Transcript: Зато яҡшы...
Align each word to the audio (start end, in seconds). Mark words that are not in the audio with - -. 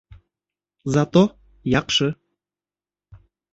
Зато 0.95 1.23
яҡшы... 1.75 2.11